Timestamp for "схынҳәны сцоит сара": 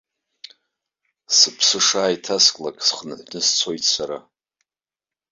2.87-4.19